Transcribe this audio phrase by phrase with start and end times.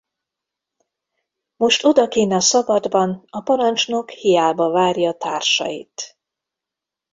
[1.55, 6.17] Most odakinn a szabadban a parancsnok hiába várja társait.